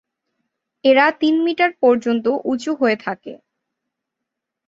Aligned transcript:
এরা 0.85 1.05
তিন 1.21 1.35
মিটার 1.45 1.71
পর্যন্ত 1.81 2.25
উঁচু 2.43 2.71
হয়ে 2.75 2.97
থাকে। 3.05 3.33